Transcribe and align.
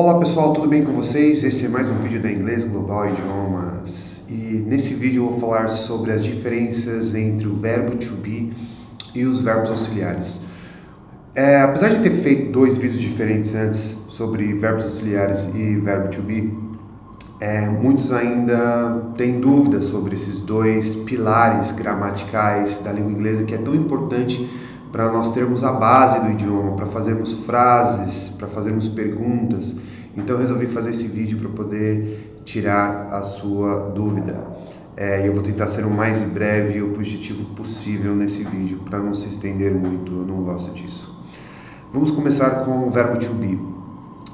Olá 0.00 0.16
pessoal, 0.20 0.52
tudo 0.52 0.68
bem 0.68 0.84
com 0.84 0.92
vocês? 0.92 1.42
Esse 1.42 1.66
é 1.66 1.68
mais 1.68 1.90
um 1.90 1.96
vídeo 1.96 2.22
da 2.22 2.30
Inglês 2.30 2.64
Global 2.64 3.08
Idiomas 3.08 4.22
e 4.28 4.64
nesse 4.64 4.94
vídeo 4.94 5.24
eu 5.24 5.30
vou 5.30 5.40
falar 5.40 5.66
sobre 5.66 6.12
as 6.12 6.22
diferenças 6.22 7.16
entre 7.16 7.48
o 7.48 7.56
verbo 7.56 7.96
to 7.96 8.14
be 8.14 8.52
e 9.12 9.24
os 9.24 9.40
verbos 9.40 9.70
auxiliares. 9.70 10.40
É, 11.34 11.62
apesar 11.62 11.88
de 11.88 11.98
ter 11.98 12.12
feito 12.22 12.52
dois 12.52 12.76
vídeos 12.76 13.00
diferentes 13.00 13.52
antes 13.56 13.96
sobre 14.08 14.54
verbos 14.54 14.84
auxiliares 14.84 15.48
e 15.52 15.74
verbo 15.78 16.10
to 16.10 16.22
be, 16.22 16.56
é, 17.40 17.68
muitos 17.68 18.12
ainda 18.12 19.02
têm 19.16 19.40
dúvidas 19.40 19.86
sobre 19.86 20.14
esses 20.14 20.40
dois 20.40 20.94
pilares 20.94 21.72
gramaticais 21.72 22.78
da 22.78 22.92
língua 22.92 23.10
inglesa 23.10 23.42
que 23.42 23.52
é 23.52 23.58
tão 23.58 23.74
importante 23.74 24.48
para 24.90 25.10
nós 25.12 25.32
termos 25.32 25.62
a 25.64 25.72
base 25.72 26.20
do 26.20 26.30
idioma, 26.30 26.72
para 26.72 26.86
fazermos 26.86 27.32
frases, 27.44 28.30
para 28.30 28.48
fazermos 28.48 28.88
perguntas. 28.88 29.74
Então 30.16 30.36
eu 30.36 30.42
resolvi 30.42 30.66
fazer 30.66 30.90
esse 30.90 31.06
vídeo 31.06 31.38
para 31.38 31.50
poder 31.50 32.42
tirar 32.44 33.08
a 33.12 33.22
sua 33.22 33.90
dúvida. 33.94 34.42
É, 34.96 35.28
eu 35.28 35.32
vou 35.32 35.42
tentar 35.42 35.68
ser 35.68 35.84
o 35.84 35.90
mais 35.90 36.20
breve 36.20 36.78
e 36.78 36.82
objetivo 36.82 37.44
possível 37.54 38.16
nesse 38.16 38.42
vídeo, 38.42 38.80
para 38.84 38.98
não 38.98 39.14
se 39.14 39.28
estender 39.28 39.72
muito, 39.72 40.10
eu 40.10 40.26
não 40.26 40.42
gosto 40.42 40.72
disso. 40.72 41.16
Vamos 41.92 42.10
começar 42.10 42.64
com 42.64 42.88
o 42.88 42.90
verbo 42.90 43.18
to 43.18 43.32
be. 43.34 43.58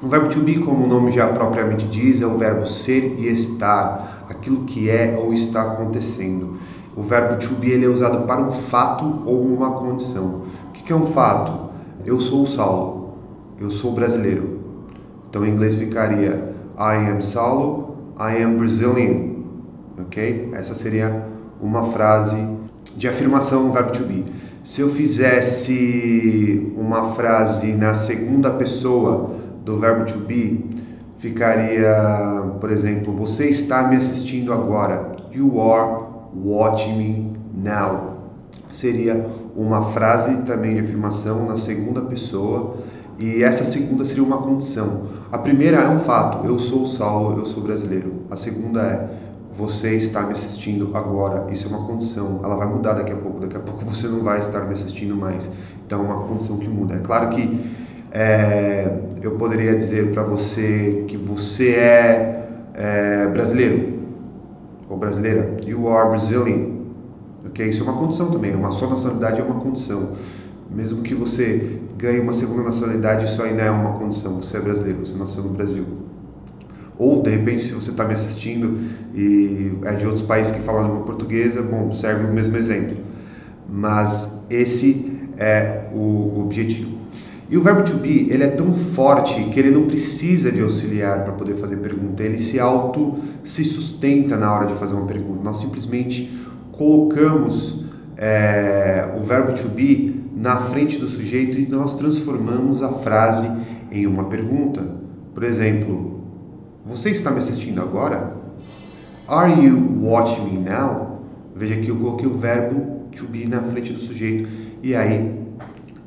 O 0.01 0.07
verbo 0.07 0.27
to 0.27 0.39
be, 0.39 0.59
como 0.59 0.85
o 0.85 0.87
nome 0.87 1.11
já 1.11 1.27
propriamente 1.27 1.85
diz, 1.85 2.21
é 2.21 2.25
o 2.25 2.37
verbo 2.37 2.67
ser 2.67 3.15
e 3.19 3.27
estar, 3.27 4.25
aquilo 4.29 4.63
que 4.65 4.89
é 4.89 5.15
ou 5.17 5.33
está 5.33 5.61
acontecendo. 5.61 6.57
O 6.95 7.03
verbo 7.03 7.37
to 7.37 7.55
be 7.55 7.71
ele 7.71 7.85
é 7.85 7.89
usado 7.89 8.25
para 8.25 8.41
um 8.41 8.51
fato 8.51 9.23
ou 9.25 9.41
uma 9.41 9.71
condição. 9.71 10.43
O 10.69 10.71
que 10.71 10.93
é 10.93 10.95
um 10.95 11.05
fato? 11.07 11.71
Eu 12.05 12.21
sou 12.21 12.43
o 12.43 12.47
Saulo, 12.47 13.15
eu 13.59 13.69
sou 13.69 13.91
brasileiro. 13.91 14.59
Então 15.29 15.45
em 15.45 15.49
inglês 15.49 15.75
ficaria 15.75 16.55
I 16.77 17.09
am 17.09 17.19
Saulo, 17.21 17.97
I 18.17 18.41
am 18.41 18.55
Brazilian. 18.55 19.35
Ok? 19.99 20.51
Essa 20.53 20.73
seria 20.73 21.27
uma 21.59 21.83
frase 21.83 22.37
de 22.95 23.07
afirmação, 23.07 23.71
verbo 23.71 23.91
to 23.91 24.03
be. 24.03 24.23
Se 24.63 24.81
eu 24.81 24.89
fizesse 24.89 26.73
uma 26.77 27.13
frase 27.13 27.73
na 27.73 27.93
segunda 27.93 28.51
pessoa 28.51 29.35
do 29.65 29.79
verbo 29.79 30.05
to 30.05 30.19
be 30.19 30.75
ficaria, 31.17 31.93
por 32.61 32.69
exemplo, 32.69 33.13
você 33.13 33.49
está 33.49 33.87
me 33.87 33.95
assistindo 33.95 34.53
agora. 34.53 35.11
You 35.31 35.59
are 35.61 36.04
watching 36.43 36.97
me 36.97 37.33
now. 37.53 38.15
Seria 38.71 39.25
uma 39.55 39.91
frase 39.91 40.41
também 40.43 40.75
de 40.75 40.81
afirmação 40.81 41.45
na 41.47 41.57
segunda 41.57 42.01
pessoa 42.01 42.77
e 43.19 43.43
essa 43.43 43.63
segunda 43.63 44.03
seria 44.03 44.23
uma 44.23 44.39
condição. 44.39 45.07
A 45.31 45.37
primeira 45.37 45.77
é 45.77 45.89
um 45.89 45.99
fato, 45.99 46.45
eu 46.45 46.59
sou 46.59 46.85
Saulo, 46.85 47.39
eu 47.39 47.45
sou 47.45 47.63
brasileiro. 47.63 48.23
A 48.29 48.35
segunda 48.35 48.81
é 48.81 49.25
você 49.57 49.95
está 49.95 50.23
me 50.23 50.33
assistindo 50.33 50.91
agora. 50.93 51.49
Isso 51.51 51.67
é 51.67 51.69
uma 51.69 51.87
condição. 51.87 52.41
Ela 52.43 52.57
vai 52.57 52.67
mudar 52.67 52.93
daqui 52.93 53.13
a 53.13 53.15
pouco. 53.15 53.39
Daqui 53.39 53.55
a 53.55 53.59
pouco 53.59 53.83
você 53.85 54.07
não 54.07 54.21
vai 54.21 54.39
estar 54.39 54.61
me 54.65 54.73
assistindo 54.73 55.15
mais. 55.15 55.49
Então 55.85 56.01
é 56.01 56.03
uma 56.03 56.23
condição 56.23 56.57
que 56.57 56.67
muda. 56.67 56.95
É 56.95 56.99
claro 56.99 57.29
que 57.29 57.59
é, 58.11 58.99
eu 59.21 59.31
poderia 59.31 59.75
dizer 59.75 60.11
para 60.11 60.23
você 60.23 61.05
que 61.07 61.17
você 61.17 61.71
é, 61.71 62.47
é, 62.73 63.27
brasileiro 63.27 63.94
ou 64.89 64.97
brasileira. 64.97 65.57
You 65.65 65.87
are 65.89 66.09
Brazilian. 66.09 66.75
Ok? 67.45 67.67
Isso 67.67 67.81
é 67.81 67.83
uma 67.83 67.97
condição 67.97 68.31
também. 68.31 68.55
Uma 68.55 68.71
só 68.71 68.89
nacionalidade 68.89 69.39
é 69.39 69.43
uma 69.43 69.59
condição. 69.59 70.13
Mesmo 70.69 71.01
que 71.01 71.13
você 71.13 71.79
ganhe 71.97 72.19
uma 72.19 72.33
segunda 72.33 72.63
nacionalidade, 72.63 73.25
isso 73.25 73.41
ainda 73.41 73.61
é 73.61 73.71
uma 73.71 73.93
condição. 73.93 74.41
Você 74.41 74.57
é 74.57 74.59
brasileiro, 74.59 75.05
você 75.05 75.15
nasceu 75.15 75.43
no 75.43 75.49
Brasil. 75.49 75.85
Ou, 76.97 77.21
de 77.21 77.29
repente, 77.29 77.63
se 77.63 77.73
você 77.73 77.91
está 77.91 78.05
me 78.05 78.13
assistindo 78.13 78.79
e 79.13 79.73
é 79.83 79.93
de 79.95 80.05
outros 80.05 80.25
países 80.25 80.51
que 80.51 80.59
falam 80.61 80.87
língua 80.87 81.01
portuguesa, 81.01 81.61
bom, 81.61 81.91
serve 81.91 82.25
o 82.25 82.33
mesmo 82.33 82.55
exemplo. 82.55 82.97
Mas 83.69 84.45
esse 84.49 85.19
é 85.37 85.89
o 85.93 86.39
objetivo. 86.39 86.95
E 87.47 87.57
o 87.57 87.61
verbo 87.61 87.83
to 87.83 87.97
be, 87.97 88.27
ele 88.31 88.43
é 88.43 88.47
tão 88.47 88.75
forte 88.75 89.43
que 89.45 89.59
ele 89.59 89.69
não 89.69 89.85
precisa 89.85 90.51
de 90.51 90.61
auxiliar 90.61 91.23
para 91.23 91.33
poder 91.33 91.55
fazer 91.55 91.77
pergunta, 91.77 92.23
ele 92.23 92.39
se 92.39 92.59
auto 92.59 93.19
se 93.43 93.63
sustenta 93.63 94.35
na 94.35 94.51
hora 94.51 94.65
de 94.65 94.73
fazer 94.73 94.95
uma 94.95 95.05
pergunta. 95.05 95.43
Nós 95.43 95.57
simplesmente 95.57 96.43
colocamos 96.71 97.85
é, 98.17 99.13
o 99.15 99.23
verbo 99.23 99.53
to 99.53 99.69
be 99.69 100.23
na 100.35 100.57
frente 100.57 100.97
do 100.97 101.07
sujeito 101.07 101.59
e 101.59 101.67
nós 101.67 101.93
transformamos 101.95 102.81
a 102.81 102.89
frase 102.89 103.49
em 103.91 104.07
uma 104.07 104.23
pergunta. 104.25 104.83
Por 105.33 105.43
exemplo, 105.43 106.21
você 106.83 107.11
está 107.11 107.29
me 107.29 107.37
assistindo 107.37 107.79
agora? 107.79 108.33
Are 109.27 109.51
you 109.51 109.99
watching 110.01 110.45
me 110.45 110.69
now? 110.69 111.21
Veja 111.55 111.75
que 111.75 111.89
eu 111.89 111.95
coloquei 111.95 112.27
o 112.27 112.37
verbo 112.37 113.05
to 113.15 113.25
be 113.25 113.47
na 113.47 113.61
frente 113.61 113.93
do 113.93 113.99
sujeito 113.99 114.49
e 114.83 114.95
aí 114.95 115.44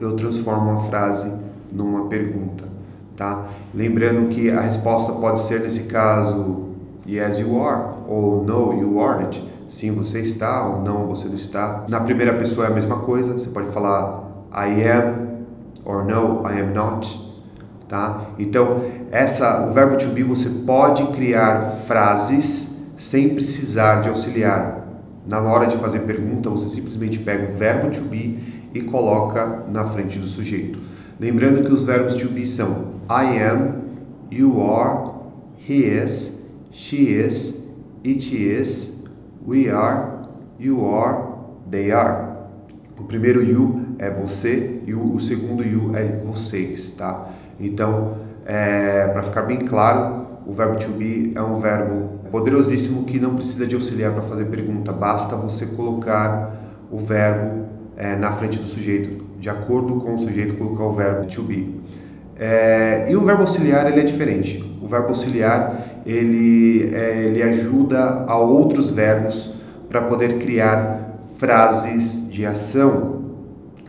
eu 0.00 0.14
transformo 0.14 0.70
a 0.70 0.81
frase 0.84 1.32
numa 1.72 2.06
pergunta, 2.06 2.64
tá? 3.16 3.48
Lembrando 3.75 4.28
que 4.28 4.50
a 4.50 4.60
resposta 4.60 5.12
pode 5.12 5.42
ser 5.42 5.60
nesse 5.60 5.84
caso 5.84 6.69
yes 7.06 7.38
you 7.38 7.62
are 7.62 7.94
ou 8.06 8.44
no 8.44 8.75
you 8.81 9.00
aren't. 9.00 9.42
Sim, 9.69 9.92
você 9.92 10.20
está 10.20 10.66
ou 10.66 10.82
não, 10.82 11.06
você 11.06 11.28
não 11.28 11.34
está. 11.34 11.84
Na 11.88 12.00
primeira 12.00 12.32
pessoa 12.34 12.66
é 12.66 12.70
a 12.70 12.75
mesma 12.75 13.00
coisa, 13.00 13.34
você 13.34 13.48
pode 13.48 13.69
falar 13.69 14.25
I 14.53 14.82
am 14.88 15.28
or 15.84 16.04
no, 16.04 16.48
I 16.48 16.60
am 16.60 16.72
not, 16.72 17.37
tá? 17.88 18.28
Então, 18.38 18.84
essa 19.10 19.66
o 19.66 19.72
verbo 19.72 19.97
to 19.97 20.08
be 20.08 20.22
você 20.22 20.48
pode 20.64 21.06
criar 21.08 21.82
frases 21.87 22.69
sem 22.97 23.31
precisar 23.31 24.03
de 24.03 24.08
auxiliar. 24.08 24.87
Na 25.28 25.41
hora 25.41 25.66
de 25.66 25.76
fazer 25.76 26.00
pergunta, 26.00 26.48
você 26.48 26.69
simplesmente 26.69 27.19
pega 27.19 27.53
o 27.53 27.56
verbo 27.56 27.91
to 27.91 28.00
be 28.03 28.57
e 28.78 28.82
coloca 28.82 29.64
na 29.72 29.86
frente 29.88 30.18
do 30.18 30.26
sujeito. 30.26 30.80
Lembrando 31.18 31.64
que 31.64 31.72
os 31.72 31.82
verbos 31.82 32.16
to 32.16 32.28
be 32.28 32.46
são 32.46 32.98
I 33.10 33.42
am, 33.42 33.74
you 34.30 34.62
are, 34.62 35.10
he 35.56 35.84
is, 35.84 36.46
she 36.70 37.12
is, 37.12 37.66
it 38.04 38.34
is, 38.34 39.02
we 39.46 39.68
are, 39.68 40.26
you 40.58 40.84
are, 40.86 41.18
they 41.70 41.90
are. 41.90 42.28
O 42.98 43.04
primeiro 43.04 43.42
you 43.42 43.96
é 43.98 44.10
você 44.10 44.80
e 44.86 44.94
o, 44.94 45.18
segundo 45.18 45.64
you 45.64 45.96
é 45.96 46.04
vocês, 46.24 46.92
tá? 46.92 47.30
Então, 47.58 48.18
é, 48.46 49.08
para 49.08 49.22
ficar 49.22 49.42
bem 49.42 49.58
claro, 49.58 50.26
o 50.46 50.52
verbo 50.52 50.78
to 50.78 50.90
be 50.92 51.32
é 51.34 51.42
um 51.42 51.58
verbo 51.58 52.18
poderosíssimo 52.30 53.04
que 53.04 53.18
não 53.18 53.34
precisa 53.34 53.66
de 53.66 53.74
auxiliar 53.74 54.12
para 54.12 54.22
fazer 54.22 54.44
pergunta, 54.46 54.92
basta 54.92 55.34
você 55.36 55.66
colocar 55.66 56.56
o 56.90 56.98
verbo 56.98 57.67
é, 57.98 58.14
na 58.14 58.32
frente 58.32 58.59
do 58.60 58.69
sujeito, 58.69 59.25
de 59.41 59.50
acordo 59.50 59.97
com 59.97 60.14
o 60.14 60.19
sujeito 60.19 60.54
colocar 60.54 60.84
o 60.84 60.92
verbo 60.92 61.26
to 61.26 61.42
be. 61.42 61.75
É, 62.36 63.09
e 63.10 63.16
o 63.16 63.20
verbo 63.22 63.42
auxiliar 63.42 63.91
ele 63.91 64.00
é 64.00 64.04
diferente. 64.04 64.64
O 64.81 64.86
verbo 64.86 65.09
auxiliar 65.09 66.00
ele, 66.06 66.94
é, 66.94 67.25
ele 67.25 67.42
ajuda 67.42 68.25
a 68.26 68.38
outros 68.38 68.91
verbos 68.91 69.53
para 69.88 70.03
poder 70.03 70.38
criar 70.38 71.19
frases 71.38 72.31
de 72.31 72.47
ação. 72.47 73.19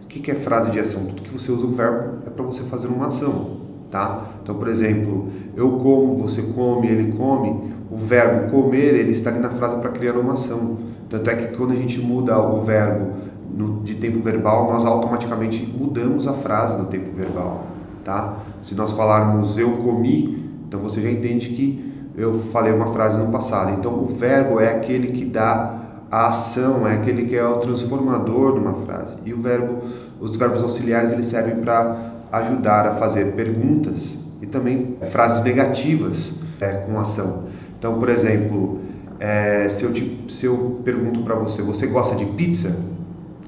O 0.02 0.08
que, 0.08 0.20
que 0.20 0.32
é 0.32 0.36
frase 0.36 0.72
de 0.72 0.80
ação? 0.80 1.06
Tudo 1.06 1.22
que 1.22 1.32
você 1.32 1.52
usa 1.52 1.68
o 1.68 1.72
verbo 1.72 2.18
é 2.26 2.32
para 2.32 2.44
você 2.44 2.64
fazer 2.64 2.88
uma 2.88 3.08
ação, 3.08 3.58
tá? 3.92 4.26
Então, 4.42 4.56
por 4.56 4.68
exemplo, 4.68 5.30
eu 5.56 5.74
como, 5.74 6.18
você 6.18 6.42
come, 6.42 6.88
ele 6.88 7.12
come. 7.12 7.70
O 7.92 7.98
verbo 7.98 8.50
comer 8.50 8.96
ele 8.96 9.12
está 9.12 9.30
ali 9.30 9.40
na 9.40 9.52
frase 9.52 9.78
para 9.78 9.92
criar 9.92 10.14
uma 10.14 10.34
ação. 10.34 10.78
Tanto 11.08 11.30
é 11.30 11.36
que 11.36 11.58
quando 11.58 11.74
a 11.74 11.76
gente 11.76 12.00
muda 12.02 12.40
o 12.40 12.64
verbo 12.64 13.30
no, 13.60 13.82
de 13.84 13.96
tempo 13.96 14.22
verbal, 14.22 14.72
nós 14.72 14.86
automaticamente 14.86 15.62
mudamos 15.66 16.26
a 16.26 16.32
frase 16.32 16.78
no 16.78 16.86
tempo 16.86 17.12
verbal, 17.14 17.68
tá? 18.06 18.38
Se 18.64 18.74
nós 18.74 18.94
falarmos 18.94 19.58
eu 19.58 19.70
comi, 19.78 20.50
então 20.66 20.80
você 20.80 21.02
já 21.02 21.12
entende 21.12 21.50
que 21.50 22.10
eu 22.16 22.40
falei 22.54 22.72
uma 22.72 22.94
frase 22.94 23.18
no 23.18 23.30
passado. 23.30 23.78
Então 23.78 23.94
o 24.02 24.08
verbo 24.08 24.62
é 24.62 24.72
aquele 24.72 25.12
que 25.12 25.26
dá 25.26 25.78
a 26.10 26.30
ação, 26.30 26.88
é 26.88 26.94
aquele 26.94 27.26
que 27.26 27.36
é 27.36 27.46
o 27.46 27.58
transformador 27.58 28.54
de 28.54 28.60
uma 28.60 28.76
frase. 28.86 29.18
E 29.26 29.34
o 29.34 29.42
verbo, 29.42 29.84
os 30.22 30.38
verbos 30.38 30.64
auxiliares 30.64 31.12
eles 31.12 31.26
servem 31.26 31.58
para 31.58 32.14
ajudar 32.32 32.88
a 32.88 32.96
fazer 32.96 33.34
perguntas 33.34 34.18
e 34.42 34.46
também 34.46 34.96
frases 35.12 35.44
negativas 35.44 36.32
é, 36.62 36.78
com 36.78 36.98
ação. 36.98 37.50
Então, 37.78 38.00
por 38.00 38.08
exemplo, 38.08 38.80
é, 39.20 39.68
se, 39.68 39.84
eu 39.84 39.92
te, 39.92 40.26
se 40.30 40.46
eu 40.46 40.80
pergunto 40.86 41.22
para 41.24 41.36
você, 41.36 41.62
você 41.62 41.88
gosta 41.88 42.16
de 42.16 42.26
pizza? 42.26 42.99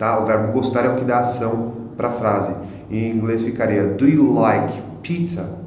Tá? 0.02 0.20
O 0.20 0.26
verbo 0.26 0.52
gostar 0.52 0.84
é 0.84 0.90
o 0.90 0.96
que 0.96 1.06
dá 1.06 1.20
ação 1.20 1.74
para 1.96 2.08
a 2.08 2.12
frase. 2.12 2.52
Em 2.90 3.12
inglês 3.12 3.44
ficaria 3.44 3.86
Do 3.86 4.08
you 4.08 4.34
like 4.34 4.82
pizza? 5.04 5.60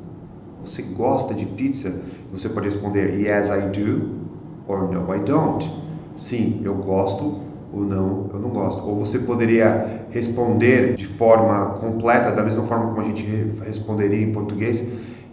Você 0.61 0.83
gosta 0.83 1.33
de 1.33 1.47
pizza? 1.47 1.95
Você 2.33 2.49
pode 2.49 2.67
responder 2.67 3.17
Yes, 3.17 3.49
I 3.49 3.69
do 3.69 4.25
or 4.67 4.91
No, 4.91 5.15
I 5.15 5.21
don't. 5.21 5.71
Sim, 6.17 6.61
eu 6.65 6.75
gosto 6.75 7.43
ou 7.73 7.83
não, 7.83 8.29
eu 8.35 8.41
não 8.41 8.49
gosto. 8.49 8.85
Ou 8.85 8.97
você 8.97 9.21
poderia 9.21 10.05
responder 10.11 10.97
de 10.97 11.07
forma 11.07 11.67
completa, 11.79 12.33
da 12.33 12.43
mesma 12.43 12.65
forma 12.65 12.89
como 12.89 13.03
a 13.03 13.05
gente 13.05 13.23
responderia 13.65 14.21
em 14.21 14.33
português: 14.33 14.83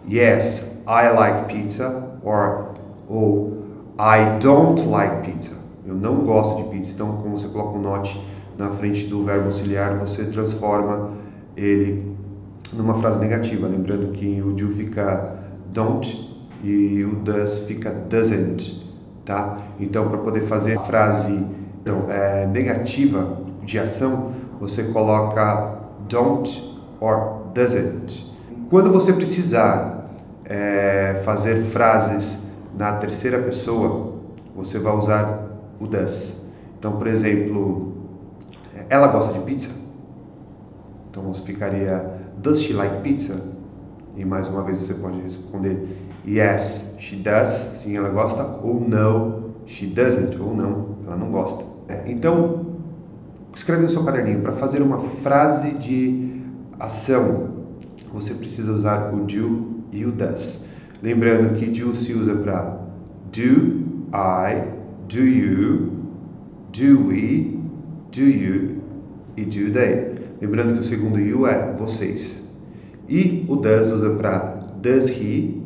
Yes, 0.08 0.80
I 0.86 1.12
like 1.12 1.52
pizza 1.52 2.08
or 2.22 2.68
ou 3.08 3.64
I 3.98 4.38
don't 4.40 4.80
like 4.86 5.28
pizza. 5.28 5.60
Eu 5.84 5.96
não 5.96 6.18
gosto 6.18 6.62
de 6.62 6.68
pizza. 6.68 6.92
Então, 6.94 7.16
como 7.16 7.36
você 7.36 7.48
coloca 7.48 7.76
um 7.76 7.82
not 7.82 8.16
na 8.62 8.70
frente 8.70 9.06
do 9.06 9.24
verbo 9.24 9.46
auxiliar, 9.46 9.98
você 9.98 10.24
transforma 10.26 11.10
ele 11.56 12.16
numa 12.72 12.94
frase 13.00 13.18
negativa. 13.18 13.66
Lembrando 13.66 14.12
que 14.12 14.40
o 14.40 14.52
do 14.52 14.70
fica 14.70 15.36
don't 15.72 16.32
e 16.62 17.02
o 17.02 17.16
does 17.16 17.58
fica 17.66 17.90
doesn't, 17.90 18.88
tá? 19.24 19.58
Então, 19.80 20.08
para 20.08 20.18
poder 20.18 20.42
fazer 20.42 20.78
a 20.78 20.80
frase 20.80 21.44
não, 21.84 22.08
é, 22.08 22.46
negativa 22.46 23.36
de 23.64 23.80
ação, 23.80 24.32
você 24.60 24.84
coloca 24.84 25.80
don't 26.08 26.78
or 27.00 27.42
doesn't. 27.52 28.32
Quando 28.70 28.92
você 28.92 29.12
precisar 29.12 30.08
é, 30.44 31.20
fazer 31.24 31.62
frases 31.64 32.38
na 32.78 32.92
terceira 32.92 33.40
pessoa, 33.40 34.12
você 34.54 34.78
vai 34.78 34.94
usar 34.94 35.48
o 35.80 35.86
does. 35.88 36.46
Então, 36.78 36.92
por 36.92 37.08
exemplo, 37.08 37.91
ela 38.92 39.08
gosta 39.08 39.32
de 39.32 39.38
pizza? 39.40 39.70
Então 41.10 41.22
ficaria 41.40 42.12
Does 42.36 42.60
she 42.60 42.74
like 42.74 43.00
pizza? 43.00 43.42
E 44.14 44.22
mais 44.22 44.46
uma 44.48 44.62
vez 44.64 44.76
você 44.76 44.92
pode 44.92 45.18
responder 45.22 45.88
Yes, 46.28 46.96
she 46.98 47.16
does. 47.16 47.48
Sim, 47.78 47.96
ela 47.96 48.10
gosta. 48.10 48.44
Ou 48.62 48.86
No, 48.86 49.54
she 49.66 49.86
doesn't. 49.86 50.38
Ou 50.38 50.54
não, 50.54 50.96
ela 51.06 51.16
não 51.16 51.30
gosta. 51.30 51.64
Então, 52.04 52.66
escreve 53.56 53.82
no 53.82 53.88
seu 53.88 54.04
caderninho 54.04 54.42
para 54.42 54.52
fazer 54.52 54.82
uma 54.82 55.00
frase 55.22 55.72
de 55.72 56.42
ação. 56.78 57.48
Você 58.12 58.34
precisa 58.34 58.72
usar 58.72 59.12
o 59.14 59.24
do 59.24 59.84
e 59.90 60.04
o 60.04 60.12
does. 60.12 60.66
Lembrando 61.02 61.54
que 61.56 61.70
do 61.70 61.94
se 61.94 62.12
usa 62.12 62.36
para 62.36 62.78
do 63.32 63.82
I, 64.14 64.64
do 65.08 65.18
you, 65.18 65.92
do 66.72 67.08
we, 67.08 67.58
do 68.12 68.20
you 68.20 68.81
e 69.36 69.44
do 69.44 69.72
they. 69.72 70.12
Lembrando 70.40 70.74
que 70.74 70.80
o 70.80 70.84
segundo 70.84 71.18
you 71.18 71.46
é 71.46 71.72
vocês. 71.78 72.42
E 73.08 73.44
o 73.48 73.56
does 73.56 73.90
usa 73.90 74.10
para 74.10 74.60
does 74.80 75.10
he, 75.10 75.60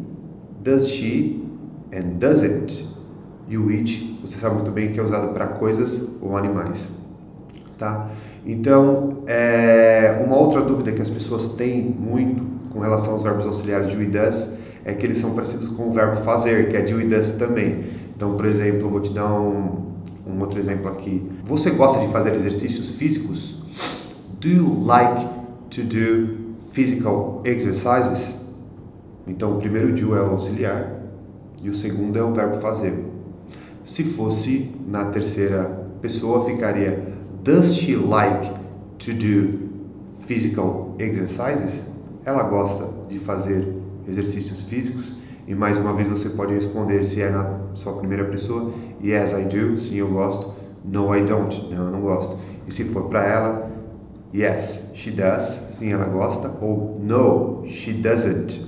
does 0.62 0.88
she 0.88 1.42
and 1.92 2.18
does 2.18 2.42
it. 2.42 2.86
E 3.48 3.56
o 3.56 3.68
it, 3.70 4.18
você 4.20 4.36
sabe 4.36 4.56
muito 4.56 4.70
bem 4.70 4.92
que 4.92 5.00
é 5.00 5.02
usado 5.02 5.32
para 5.32 5.46
coisas 5.48 6.16
ou 6.20 6.36
animais. 6.36 6.88
Tá? 7.78 8.10
Então, 8.44 9.22
é, 9.26 10.22
uma 10.24 10.36
outra 10.36 10.62
dúvida 10.62 10.92
que 10.92 11.02
as 11.02 11.10
pessoas 11.10 11.48
têm 11.48 11.82
muito 11.82 12.44
com 12.70 12.80
relação 12.80 13.12
aos 13.12 13.22
verbos 13.22 13.46
auxiliares 13.46 13.94
do 13.94 14.02
e 14.02 14.06
does 14.06 14.56
é 14.84 14.94
que 14.94 15.04
eles 15.04 15.18
são 15.18 15.34
parecidos 15.34 15.68
com 15.68 15.88
o 15.88 15.92
verbo 15.92 16.16
fazer, 16.22 16.68
que 16.68 16.76
é 16.76 16.82
do 16.82 17.00
e 17.00 17.06
does 17.06 17.32
também. 17.32 17.84
Então, 18.14 18.36
por 18.36 18.46
exemplo, 18.46 18.82
eu 18.82 18.90
vou 18.90 19.00
te 19.00 19.12
dar 19.12 19.32
um, 19.32 19.95
um 20.26 20.40
outro 20.40 20.58
exemplo 20.58 20.88
aqui. 20.88 21.22
Você 21.44 21.70
gosta 21.70 22.00
de 22.00 22.08
fazer 22.08 22.34
exercícios 22.34 22.90
físicos? 22.90 23.54
Do 24.40 24.48
you 24.48 24.84
like 24.84 25.28
to 25.70 25.82
do 25.82 26.54
physical 26.72 27.40
exercises? 27.44 28.34
Então, 29.26 29.56
o 29.56 29.58
primeiro 29.58 29.92
do 29.92 30.14
é 30.14 30.18
auxiliar 30.18 31.00
e 31.62 31.70
o 31.70 31.74
segundo 31.74 32.18
é 32.18 32.22
o 32.22 32.32
verbo 32.32 32.60
fazer. 32.60 33.04
Se 33.84 34.02
fosse 34.02 34.74
na 34.86 35.06
terceira 35.06 35.88
pessoa, 36.00 36.44
ficaria 36.44 37.14
Does 37.42 37.76
she 37.76 37.94
like 37.96 38.52
to 38.98 39.12
do 39.12 39.58
physical 40.26 40.96
exercises? 40.98 41.82
Ela 42.24 42.42
gosta 42.42 42.88
de 43.08 43.20
fazer 43.20 43.72
exercícios 44.08 44.62
físicos? 44.62 45.14
E 45.46 45.54
mais 45.54 45.78
uma 45.78 45.92
vez 45.92 46.08
você 46.08 46.28
pode 46.30 46.52
responder 46.52 47.04
se 47.04 47.22
é 47.22 47.30
na 47.30 47.65
sua 47.76 47.94
primeira 47.94 48.24
pessoa, 48.24 48.72
yes 49.02 49.32
I 49.32 49.44
do, 49.44 49.76
sim 49.76 49.96
eu 49.96 50.08
gosto, 50.08 50.52
no 50.84 51.14
I 51.14 51.22
don't, 51.22 51.74
não 51.74 51.84
eu 51.86 51.90
não 51.90 52.00
gosto. 52.00 52.36
E 52.66 52.72
se 52.72 52.84
for 52.84 53.08
para 53.08 53.24
ela, 53.24 53.70
yes 54.34 54.92
she 54.94 55.10
does, 55.10 55.44
sim 55.78 55.92
ela 55.92 56.06
gosta, 56.06 56.52
ou 56.60 56.98
no 57.02 57.64
she 57.68 57.92
doesn't, 57.92 58.64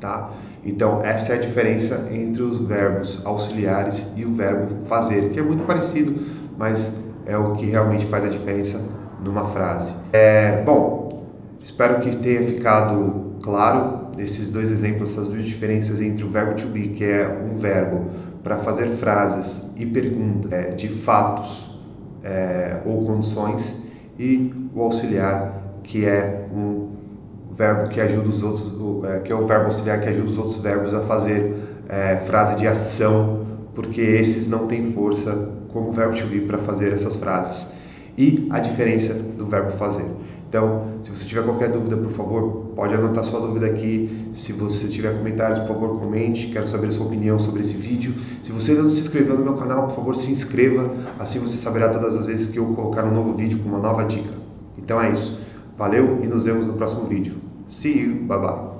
tá? 0.00 0.30
Então 0.64 1.04
essa 1.04 1.34
é 1.34 1.36
a 1.36 1.40
diferença 1.40 2.08
entre 2.10 2.42
os 2.42 2.58
verbos 2.58 3.20
auxiliares 3.24 4.06
e 4.16 4.24
o 4.24 4.34
verbo 4.34 4.86
fazer, 4.86 5.30
que 5.30 5.38
é 5.38 5.42
muito 5.42 5.64
parecido, 5.64 6.14
mas 6.56 6.92
é 7.26 7.36
o 7.36 7.52
que 7.52 7.66
realmente 7.66 8.06
faz 8.06 8.24
a 8.24 8.28
diferença 8.28 8.80
numa 9.22 9.44
frase. 9.46 9.94
É, 10.12 10.62
bom, 10.62 11.24
espero 11.60 12.00
que 12.00 12.16
tenha 12.16 12.46
ficado 12.46 13.23
claro 13.44 14.08
esses 14.16 14.50
dois 14.50 14.70
exemplos, 14.70 15.10
essas 15.12 15.28
duas 15.28 15.44
diferenças 15.44 16.00
entre 16.00 16.24
o 16.24 16.30
verbo 16.30 16.54
to 16.54 16.66
be, 16.68 16.88
que 16.88 17.04
é 17.04 17.28
um 17.28 17.58
verbo 17.58 18.06
para 18.42 18.56
fazer 18.56 18.86
frases 18.96 19.62
e 19.76 19.84
perguntas 19.84 20.50
é, 20.50 20.70
de 20.70 20.88
fatos 20.88 21.78
é, 22.22 22.80
ou 22.86 23.04
condições, 23.04 23.84
e 24.18 24.50
o 24.74 24.80
auxiliar, 24.80 25.62
que 25.82 26.06
é 26.06 26.46
um 26.50 26.88
verbo 27.52 27.90
que 27.90 28.00
ajuda 28.00 28.28
os 28.30 28.42
outros, 28.42 28.72
é, 29.04 29.18
que 29.18 29.30
é 29.30 29.36
o 29.36 29.46
verbo 29.46 29.66
auxiliar 29.66 30.00
que 30.00 30.08
ajuda 30.08 30.30
os 30.30 30.38
outros 30.38 30.56
verbos 30.56 30.94
a 30.94 31.02
fazer 31.02 31.54
é, 31.86 32.16
frase 32.16 32.56
de 32.56 32.66
ação, 32.66 33.46
porque 33.74 34.00
esses 34.00 34.48
não 34.48 34.66
têm 34.66 34.92
força 34.92 35.50
como 35.70 35.88
o 35.88 35.92
verbo 35.92 36.16
to 36.16 36.26
be 36.28 36.40
para 36.40 36.56
fazer 36.56 36.92
essas 36.92 37.14
frases. 37.14 37.66
E 38.16 38.48
a 38.50 38.60
diferença 38.60 39.12
do 39.12 39.44
verbo 39.44 39.72
fazer. 39.72 40.06
Então, 40.54 40.84
se 41.02 41.10
você 41.10 41.24
tiver 41.24 41.42
qualquer 41.42 41.68
dúvida, 41.68 41.96
por 41.96 42.10
favor, 42.10 42.66
pode 42.76 42.94
anotar 42.94 43.24
sua 43.24 43.40
dúvida 43.40 43.66
aqui. 43.66 44.30
Se 44.34 44.52
você 44.52 44.86
tiver 44.86 45.12
comentários, 45.18 45.58
por 45.58 45.66
favor, 45.66 45.98
comente. 45.98 46.46
Quero 46.46 46.68
saber 46.68 46.90
a 46.90 46.92
sua 46.92 47.06
opinião 47.06 47.40
sobre 47.40 47.60
esse 47.62 47.74
vídeo. 47.74 48.14
Se 48.40 48.52
você 48.52 48.70
ainda 48.70 48.84
não 48.84 48.90
se 48.90 49.00
inscreveu 49.00 49.36
no 49.36 49.42
meu 49.42 49.54
canal, 49.54 49.88
por 49.88 49.96
favor, 49.96 50.14
se 50.14 50.30
inscreva. 50.30 50.88
Assim 51.18 51.40
você 51.40 51.58
saberá 51.58 51.88
todas 51.88 52.14
as 52.14 52.26
vezes 52.26 52.46
que 52.46 52.60
eu 52.60 52.66
colocar 52.66 53.04
um 53.04 53.12
novo 53.12 53.34
vídeo 53.34 53.58
com 53.58 53.68
uma 53.68 53.80
nova 53.80 54.04
dica. 54.04 54.30
Então 54.78 55.02
é 55.02 55.10
isso. 55.10 55.40
Valeu 55.76 56.20
e 56.22 56.28
nos 56.28 56.44
vemos 56.44 56.68
no 56.68 56.74
próximo 56.74 57.04
vídeo. 57.06 57.34
See 57.66 57.98
you. 57.98 58.14
Bye 58.22 58.38
bye. 58.38 58.73